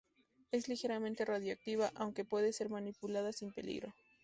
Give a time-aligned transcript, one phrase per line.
[0.51, 3.93] Es ligeramente radioactiva, aunque puede ser manipulada sin peligro.